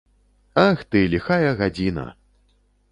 Ах 0.63 0.79
ты, 0.95 1.03
ліхая 1.13 1.55
гадзіна! 1.61 2.09